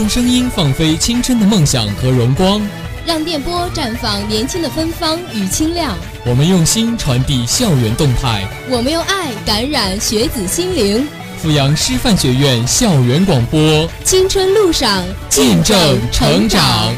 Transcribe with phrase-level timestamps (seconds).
[0.00, 2.58] 用声音放飞青春的梦想和荣光，
[3.04, 5.94] 让电波绽放年轻的芬芳与清亮。
[6.24, 11.06] 我们用心传递校园动态，我们用爱感染学子心灵。
[11.42, 16.94] 阜阳师范学院校园广播，青春路上见证成长。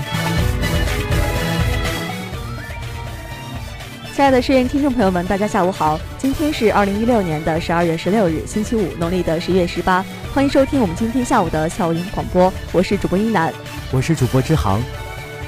[4.15, 5.99] 亲爱的实验听众朋友们，大家下午好！
[6.19, 10.05] 今天是二零一六年的十二月十六日，星期五，农历的十月十八。
[10.35, 13.51] 欢迎收听我们今天下午的校园广播，我是主播一楠，
[13.91, 14.83] 我是主播之航，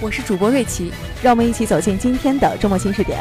[0.00, 0.90] 我是主播瑞奇。
[1.22, 3.18] 让我们一起走进今天的周末新视点。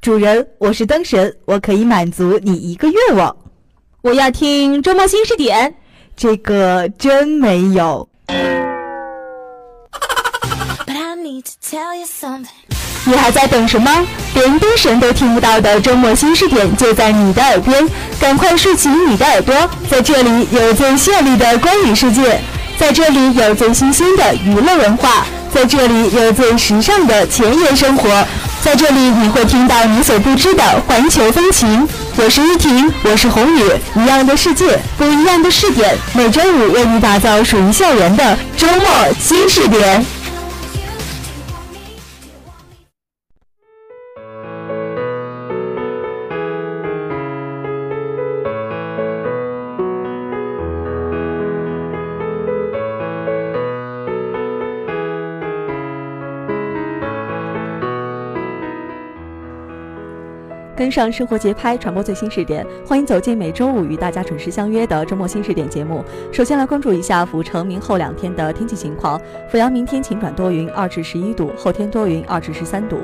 [0.00, 3.36] 主人，我是灯神，我可以满足你一个愿望。
[4.02, 5.72] 我要听周末新视点。
[6.16, 8.08] 这个真没有。
[13.04, 13.90] 你还在等什么？
[14.34, 17.86] 连灯神都听不到的周末新视点就在你的耳边，
[18.18, 19.54] 赶快竖起你的耳朵，
[19.90, 22.40] 在这里有最绚丽的观影世界，
[22.78, 28.08] 在这里有最新鲜的娱乐文化，在这里有最时尚的前沿生活。
[28.62, 31.86] 在这里，你会听到你所不知的环球风情。
[32.18, 33.62] 我是依婷，我是红雨，
[33.94, 35.94] 一样的世界，不一样的试点。
[36.14, 38.86] 每周五为你打造属于校园的周末
[39.20, 40.02] 新视点。
[60.86, 66.04] 跟上生活节拍，传播最新视点，欢迎走进每周五与大家准时相约的周末新视点节目。
[66.30, 69.20] 首先来关注一下阜城明后两天的天气情况：
[69.50, 72.98] 阜阳明天晴转多云，二至十一度；后天多云，二至十三度。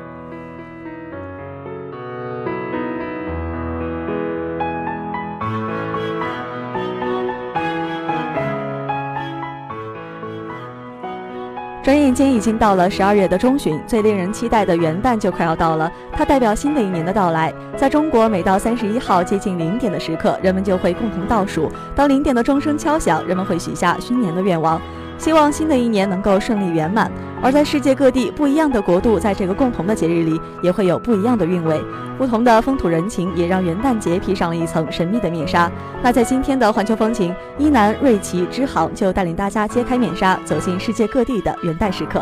[11.82, 15.90] 转眼间已经到了十二月的中旬，最令人期待的元旦就快要到了。
[16.12, 17.52] 它代表新的一年的到来。
[17.76, 21.68] 在中国，每到三十一号接近零点的时刻，人们就会共同倒数。
[21.96, 24.80] 当零点的钟声敲响，人们会许下新年的愿望。
[25.22, 27.08] 希望新的一年能够顺利圆满。
[27.40, 31.80] 而在世界各地不一样的国度，在这个共同的节日里，也会有不一样的韵味。
[32.18, 35.70] 不同的风土人情，也让元旦节披上了一层神秘的面纱。
[36.02, 42.20] 那在今天的环球风情，一南、瑞奇、支行就带领大家揭开面纱，走进世界各地的元旦时刻。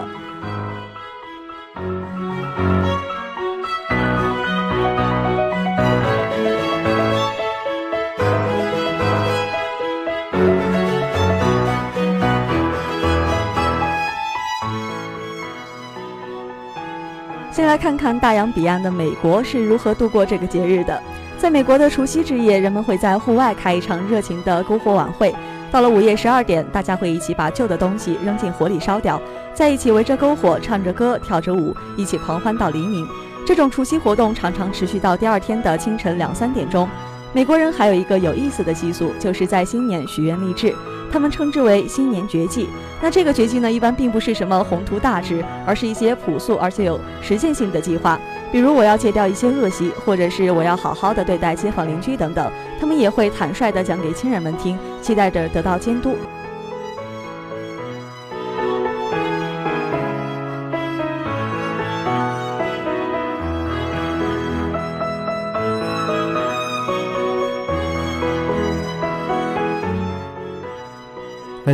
[17.81, 21.03] 看看大洋彼岸的美国是如何度过这个节日的。
[21.39, 25.35] 在美国的除夕之夜，人们会在户外开一场热情的篝火晚会。
[25.73, 29.19] 到了午夜十二点，大家会一起把旧的东西扔进火里烧掉，
[29.55, 33.09] 在一起围着篝火唱着歌、跳着舞，一起狂欢到黎明。
[33.47, 36.87] 这种除夕活动常常持续到第二天的清晨两三点钟。
[37.33, 40.75] 美国人还有一个有意思的习俗，就是在新年许愿立志，
[41.10, 42.69] 他们称之为新年绝技。
[43.03, 48.19] 那这个绝技呢，一般并不是什么宏图大志，而是一些朴素而且有实践性的计划。
[48.53, 52.50] 比如我要戒掉一些恶习，或者是我要好好的对待街坊邻居等等。
[52.81, 56.16] 他们也会坦率的讲给亲人们听，期待着得到监督。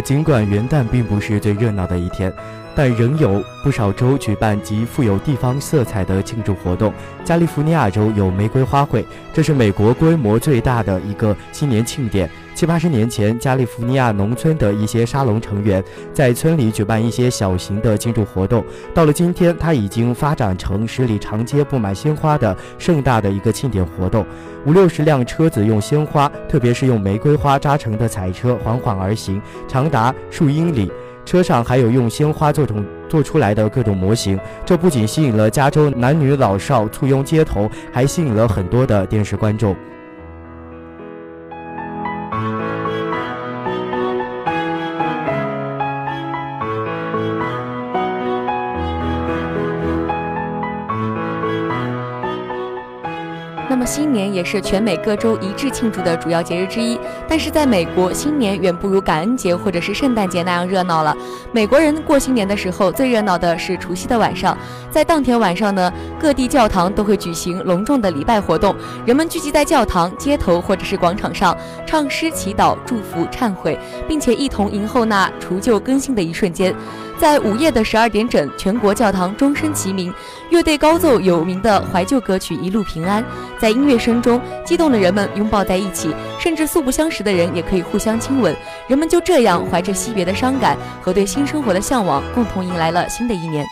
[0.00, 2.32] 尽管元旦并不是最热闹的一天，
[2.76, 6.92] 但仍有不少州举办极富有地方色彩的庆祝活动。
[7.24, 12.30] 加利福尼亚州有玫瑰花卉，这是美国规模最大的一个新年庆典。
[12.54, 15.82] 七八十年前，加利福尼亚农村的一些沙龙成员
[16.12, 18.64] 在村里举办一些小型的庆祝活动。
[18.94, 24.24] 到了今天，它已经发展成十里长街布满鲜花的盛大的一个庆典活动。
[24.64, 30.90] 五六十辆车子用鲜花，特别是用玫瑰花扎成的彩车缓缓而行，长达数英里。
[31.26, 34.38] 车上还有用鲜花做成做出来的各种模型。
[34.64, 39.76] 这不仅吸引了加州男女老少簇拥街头，还吸引了很多的电视观众。
[54.36, 56.98] 也是全美各州一致庆祝的主要节日之一。
[57.26, 61.16] 但是在美国，新年远不如感恩节或者是圣诞节那样热闹了。
[61.52, 64.56] 美国人过新年的时候，最热闹的是除夕的晚上。
[64.90, 65.90] 在当天晚上呢，
[66.20, 71.56] 各地教堂都会举行隆重的礼拜活动，人们聚集在教堂、街头或者是广场上，
[71.86, 76.74] 唱诗、祈祷、祝福、忏悔，并且一同迎候那除旧更新的一瞬间。
[77.18, 80.12] 在午夜的十二点整，全国教堂钟声齐鸣，
[80.50, 83.22] 乐队高奏有名的怀旧歌曲《一路平安》。
[83.58, 88.54] 在音乐声中，激动的人们拥抱在一起，甚至素不相识的人也可以互相亲吻。
[88.86, 93.66] 人们就这样怀着惜别的伤感和对新生活的向往，共同迎来了新的一年。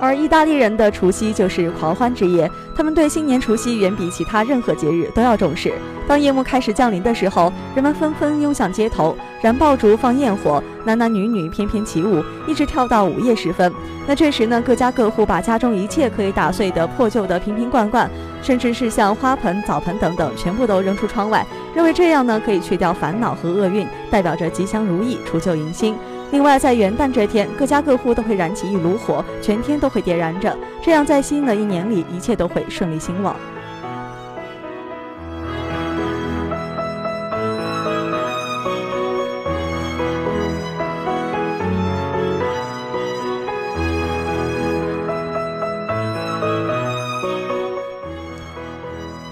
[0.00, 5.72] 而意大利人的除夕就是狂欢之夜，他们对新年除夕远比其他任何节日都要重视。
[6.08, 13.70] 当夜幕开始降临的时候，人们纷纷涌向街头，燃爆竹、放焰火，男男女女翩翩起舞，一直跳到午夜时分。
[14.08, 18.10] 那这时呢，各家各户把家中一切可以打碎的破旧的瓶瓶罐罐，
[18.42, 25.94] 甚至是像花盆、澡盆等等，全部都扔出窗外，认为这样呢可以去掉烦恼和厄运，代表着吉祥如意、除旧迎新。
[26.32, 33.34] 另外，在元旦这天，各家各户都会燃起一炉火，全天都会点燃着，这样在新的一年里，一切都会顺利兴旺。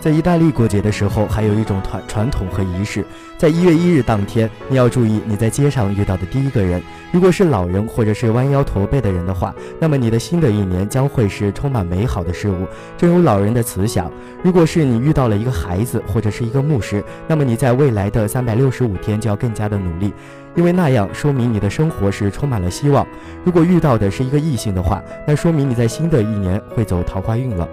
[0.09, 3.05] 在意大利过节的时候，还有一种传传统和仪式。
[3.37, 6.83] 在一月一日当天，你要注意你在街上遇到的第一个人。
[7.13, 12.67] 如果是老人或者是弯腰驼背的人的话，那么你的新的一年将会是充满美好的事物，
[12.97, 14.11] 正如老人的慈祥。
[14.43, 20.15] 如果是你遇到了一个孩子或者是一个牧师，那么你在未来的三百六十五天就要更加的努力，
[20.57, 23.07] 因为那样说明你的生活是充满了希望。
[23.45, 27.69] 如果遇到的是一个异性的话，那说明你在新的一年会走桃花运了。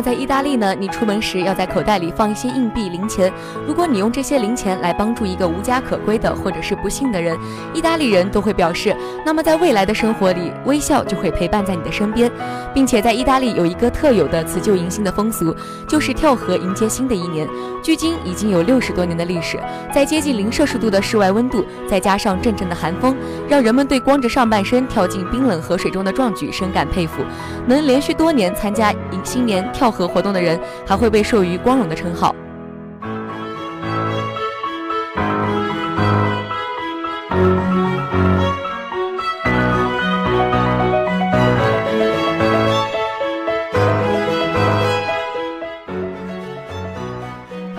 [0.00, 3.32] 在意大利呢，你出门时要在口袋里放一些硬币、零钱。
[3.66, 7.36] 如果你用这些零钱来帮助一个无家可归的或者是不幸的人，
[7.74, 8.94] 意大利人都会表示，
[9.24, 12.30] 那么在未来的生活里，微笑就会陪伴在你的身边，
[12.72, 15.54] 并且在意大利有一个特有的辞旧迎新的风俗，
[15.88, 17.48] 就是跳河迎接新的一年。
[17.82, 19.58] 距今已经有六十多年的历史，
[19.92, 23.16] 在接近零摄氏度的室外温度，再加上阵阵的寒风，
[23.48, 27.22] 让人们对光着上半身跳进冰冷河水中的壮举深感佩服。
[27.66, 29.60] 能连续多年参加迎新年。
[29.72, 32.34] 跳和活动的人还会被授予“光荣”的称号。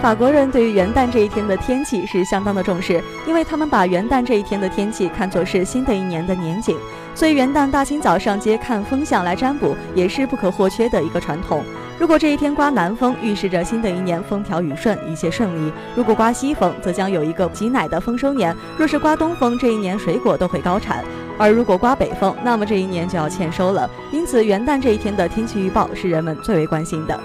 [0.02, 6.76] 法国人对于元旦这一天的天气是相当的重视，因为他们把元旦这一天的天气看作是新的一年的年景，
[7.14, 11.64] 所以元旦大清早上街看风向来占卜也是不可或缺的一个传统。
[12.02, 18.58] 如果这一天刮南风，预示着新的一年风调雨顺，一切顺利；如果刮西风，则将有一个挤奶的丰收年。
[18.76, 21.04] 若是刮东风，这一年水果都会高产；
[21.38, 23.88] 而如果刮北风，那么这一年就要欠收了。
[24.12, 27.20] 因此，元旦这一天的天气预报是人们最为关心的。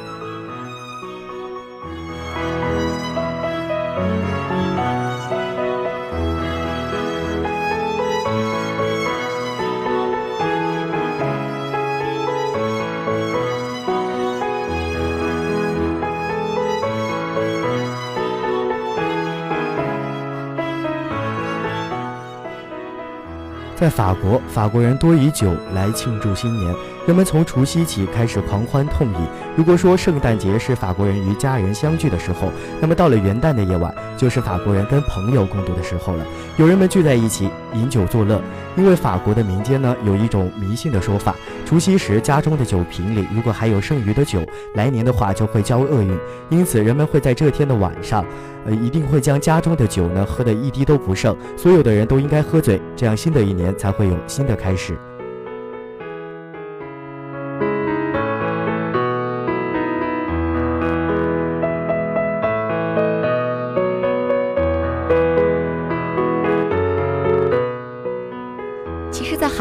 [23.78, 26.74] 在法国，法国人多以酒来庆祝新年。
[27.06, 29.18] 人们从除夕起开始狂欢痛饮。
[29.54, 36.24] 如果说圣诞节是法国人与家人相聚的时候，那么到了元旦的夜晚，就是法国人跟朋友共度的时候了。
[36.56, 38.40] 友人们聚在一起饮酒作乐，
[38.76, 44.40] 因为法国的民间呢有一种迷信的说法：除夕时家中的酒瓶里如果还有剩余的酒，
[44.74, 46.16] 来年的话就会交厄运。
[46.48, 48.24] 因此，人们会在这天的晚上，
[48.64, 54.96] 呃，一定会将家中的酒呢喝得一滴都不剩，所有的人都应该喝醉，这样新的一年才会有新的开始。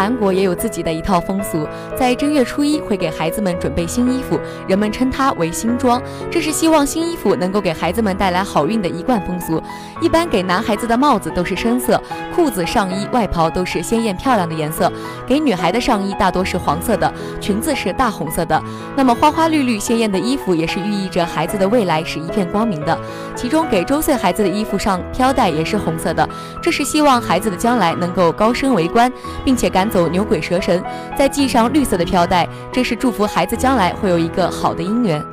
[0.05, 9.59] 韩国也有自己的一套风俗，在正月初一会给孩子们准备新衣服，人们称它为新装，这是希望新衣服能够给孩子们带来好运的一贯风俗。
[9.99, 11.99] 一般给男孩子的帽子都是深色，
[12.35, 14.87] 裤子、上衣、外袍都是鲜艳漂亮的颜色；
[15.25, 18.61] 给女孩的上衣大多是黄色的，裙子是大红色的。
[18.95, 22.95] 那么花花绿绿、鲜艳的衣服也是寓意着孩子的未来是一片光明的。
[23.35, 26.29] 其中给周岁孩子的衣服上飘带也是红色的，
[26.61, 29.11] 这是希望孩子的将来能够高升为官，
[29.43, 30.83] 并且赶走牛鬼蛇神。
[31.17, 35.23] 再系上绿色的飘带，这是祝福孩子将来会有一个好的姻缘。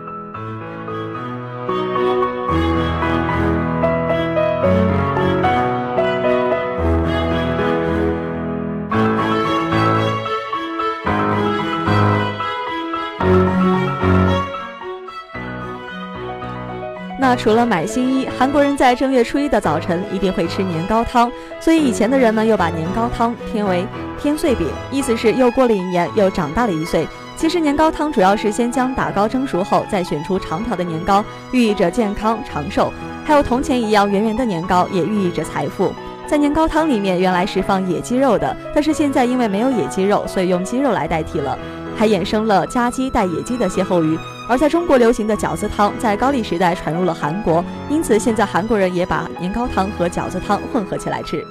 [17.19, 23.87] 那除了买新衣，韩国人在正月初一的早晨一定会吃年糕汤，所以以前的人呢又把年糕汤添为
[24.23, 27.09] 天岁饼，意思是又过了一年，又长大了一岁。
[27.37, 32.93] 其实年糕汤主要是先将打糕蒸熟后，再选出长条的年糕，寓意着健康长寿。
[33.25, 35.93] 还有铜钱一样圆圆的年糕，也寓意着财富。
[36.25, 41.59] 在年糕汤里面原来是放野鸡肉的，但是现在因为没有野鸡肉，所以用鸡肉来代替了，
[41.97, 44.17] 还衍生了家鸡带野鸡的歇后语。
[44.49, 51.45] 而在中国流行的饺子汤，在高丽时代传入了韩国，因此现在韩国人也把年糕汤和饺子汤混合起来吃。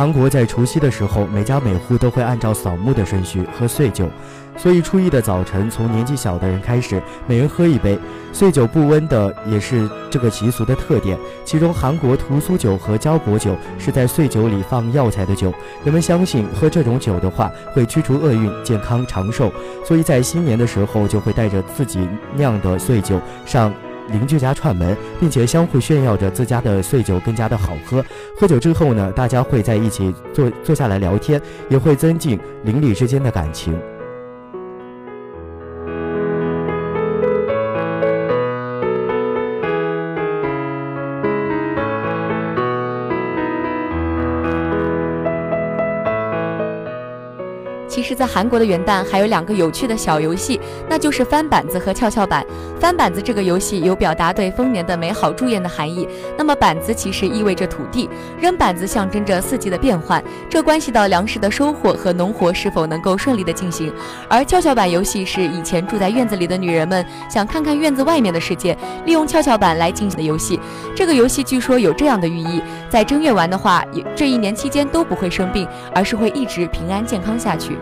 [0.00, 4.08] 韩国在除夕的时候，每家每户都会按照扫墓的顺序喝岁酒，
[4.56, 7.98] 所以初一的早晨，从年纪小的人开始，每人喝一杯
[8.32, 11.18] 岁酒，不温的也是这个习俗的特点。
[11.44, 15.52] 其中，韩国屠苏酒和交薄酒是在岁酒里放药材的酒，
[15.84, 19.52] 人们相信喝这种酒的话会驱除厄运、健康长寿，
[19.84, 23.70] 所以在新年的时候就会带着自己酿的岁酒上。
[24.12, 28.04] 邻居家串门，并且相互炫耀着自家的碎酒更加的好喝。
[28.38, 33.78] 喝酒之后呢，大家会在一起坐坐下来聊天，也会增进邻里之间的感情。
[48.00, 52.42] 其实，在韩国的元旦还有两个有趣的小游戏，那就是翻板子和跷跷板。
[52.80, 56.08] 翻板子这个游戏有表达对丰年的美好祝愿的含义。
[56.38, 58.08] 那么板子其实意味着土地，
[58.40, 63.92] 扔板子象征着四季的变换，这关系到粮食的收获和农活是否能够顺利的进行。
[64.30, 70.58] 而跷跷板游戏是以前住在院子里的女人们想看看院子外面的世界，利用跷跷板来进行的游戏。
[70.96, 73.84] 这个游戏据说有这样的寓意：在正月玩的话，
[74.16, 77.78] 这一年期间都不会生病，而是会一直平安健康下去。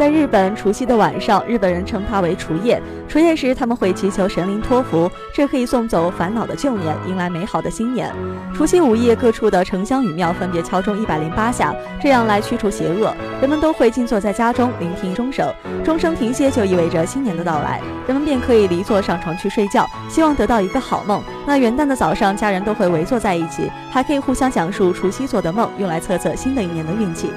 [0.00, 2.82] 在日本，除夕的晚上，日本人称它为除夜。
[3.06, 8.10] 除夜时，他们会祈求神灵托福，这可以送走烦恼的旧年，迎来美好的新年。
[8.54, 13.14] 除夕午夜，各处的城乡与庙分别敲钟一百零八下，这样来驱除邪恶。
[13.42, 15.46] 人们都会静坐在家中，聆听钟声。
[15.84, 21.22] 钟声停歇，就意味着新年的到来，人们便可以离座上床去睡觉，希望得到一个好梦。
[21.44, 27.30] 那元旦的早上，家人都会围坐在一起，还可以互相讲述除夕做的梦，用来测测新的一年的运气。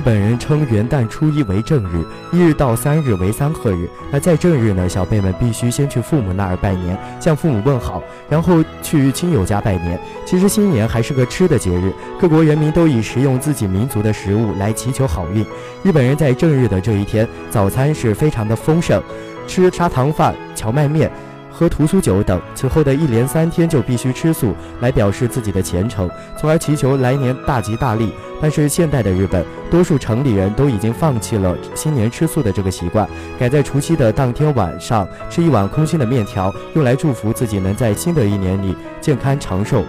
[0.00, 2.02] 日本人称元旦初一为正日，
[2.32, 3.86] 一日到三日为三贺日。
[4.10, 10.00] 那在正日呢，小辈们必须先去父母那儿拜年，向父母问好，然后去亲友家拜年。
[10.24, 15.44] 其实新年还是个吃的节日，各国人民都以食用自己民族的食物来祈求好运。
[15.82, 19.02] 日本人在正日的这一天，早餐是非常的丰盛，
[19.46, 21.12] 吃砂糖饭、荞麦面。
[21.60, 28.14] 喝屠苏酒等，此后的一连三天就必须吃素，来表示自己的虔诚，从而祈求来年大吉大利。
[28.40, 33.06] 但是现代的日本，多数城里人都已经放弃了新年吃素的这个习惯，
[33.38, 39.84] 改在除夕的当天晚上吃一碗空心的面条，用来祝福自己能在新的一年里健康长寿。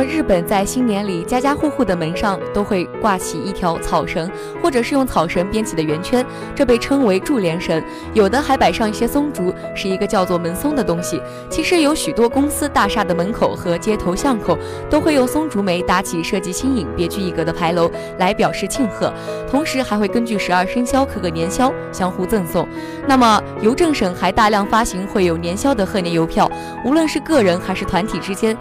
[0.00, 4.30] 么日本在新年里，家家户户的门上都会挂起一条草绳，
[4.62, 6.24] 或者是用草绳编起的圆圈，
[6.56, 7.82] 这被称为柱连绳。
[8.14, 11.20] 有的还摆上一些松竹，是一个叫做门松的东西。
[11.50, 14.56] 其实有许多公司大厦的门口和街头巷口
[14.88, 19.12] 都会用松竹梅搭起设计新颖、别具一格的牌楼来表示庆贺，
[19.50, 22.66] 同时还会根据十二生肖刻个年宵，相互赠送。
[23.06, 26.50] 那么邮政省还大量发行会有年宵的贺年邮票，
[26.86, 28.56] 无论是个人还是团体之间。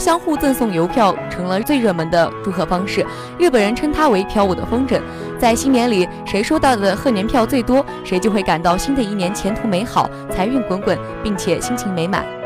[0.00, 3.06] 相互赠送邮票成了最热门的祝贺方式，
[3.38, 4.98] 日本人称它为“飘舞的风筝”。
[5.38, 12.39] 在新年里，谁收到的贺年票最多，谁就会感到新的一年前途美好、财运滚滚，并且心情美满。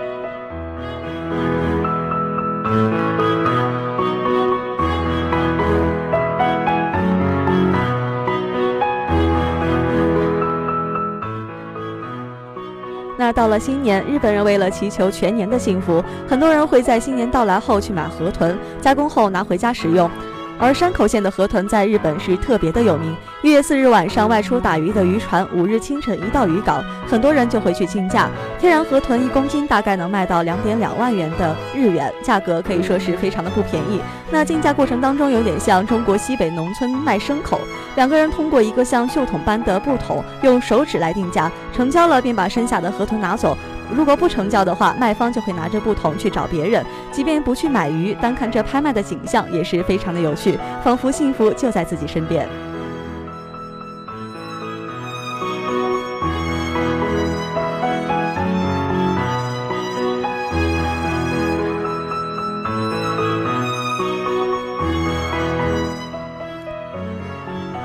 [13.24, 20.10] 那到了新年，日本人为了祈求全年的幸福，很多人会在新年到来后去买河豚，加工后拿回家食用。
[20.58, 23.14] 而山口县的河豚在日本是特别的有名。
[23.42, 28.30] 一月四日晚上外出打鱼的渔船，五日清晨一到渔港，很多人就会去竞价。
[28.58, 34.00] 天然河豚一公斤大概能卖到两点两万元的日元，价格可以说是非常的不便宜。
[34.30, 37.60] 那竞价过程当中有点像中国西北农村卖牲口，
[37.96, 43.56] 两个人通过一个像袖筒般的布筒，用手指来定价，成交了便把身下的河豚拿走。
[43.94, 46.84] 如果不成交的话，卖方就会拿着不同去找别人。
[47.12, 52.48] 即便不去买鱼，单看这拍卖的景象也是非常的有趣，仿佛幸福就在自己身边。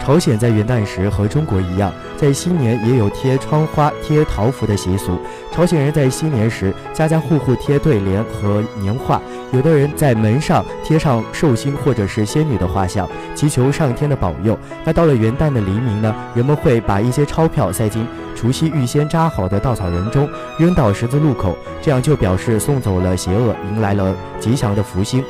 [0.10, 5.20] 朝鲜在元旦时和中国一样，在新年也有贴窗花、贴桃符的习俗。
[5.51, 14.58] 朝鲜人在新年时，家家户户贴对联和年画，有的人在门上贴上寿星或者是仙女的画像，祈求上天的保佑。
[14.84, 18.04] 那到了元旦的黎明呢，人们会把一些钞票塞进
[18.36, 25.24] 除夕预先扎好的稻草人中，扔到十字路口，这样就表示送走了邪恶，迎来了吉祥的福星。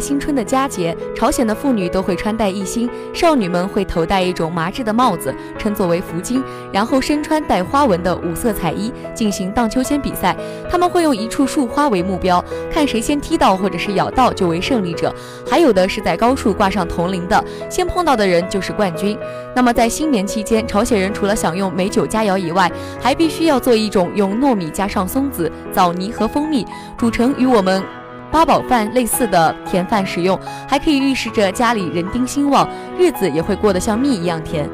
[0.00, 10.34] 新春的佳节，朝鲜的妇女都会穿戴一新，少女们会头戴一种麻质的帽子，称作为福巾，然后身穿带花纹的五色彩衣进行荡秋千比赛。
[10.70, 15.14] 他们会用一处树花为目标，看谁先踢到或者是咬到就为胜利者。
[15.48, 19.18] 还有的是在高处挂上铜铃的，先碰到的人就是冠军。
[19.54, 27.99] 那么在新年期间，朝鲜人除了享用美酒佳肴以外，还必须要做一种用糯米加上松子、枣泥和蜂蜜煮成与我们。
[28.30, 30.38] 八宝饭类似的甜饭食用，
[30.68, 34.68] 还可以预示着家里人丁兴旺，日子也会过得像蜜一样甜。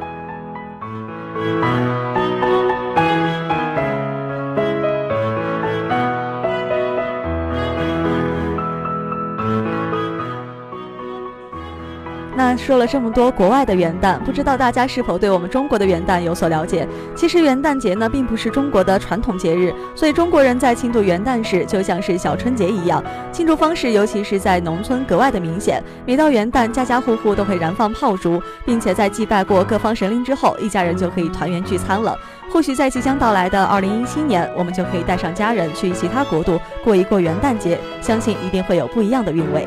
[12.57, 16.87] 说了这么多国外的元旦，不知道大家是否对我们中国的元旦有所了解？
[17.15, 25.83] 其实元旦节呢，并不是中国的传统节日，所以中国人在庆祝元旦时，就像是小春节一样，庆祝方式尤其是在农村格外的明显。
[26.05, 32.17] 每到元旦，家家户户都会燃放炮竹，并且在祭拜过各方神灵之后，一家人就可以团圆聚餐了。
[32.49, 39.67] 或许在即将到来的二零一七年，我们就可以带上家人去其他国度过一过元旦节，相信一定会有不一样的韵味。